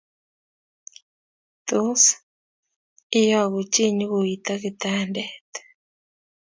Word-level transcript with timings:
Tos, 1.67 2.03
iyogu 3.21 3.61
chii 3.73 3.93
nyigoito 3.97 4.53
kitandet 4.61 5.51